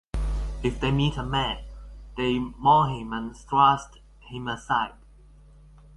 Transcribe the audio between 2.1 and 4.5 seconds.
they maul him and thrust him